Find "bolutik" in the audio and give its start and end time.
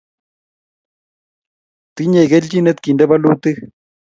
3.09-3.57